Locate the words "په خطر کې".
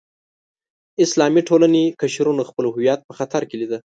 3.07-3.55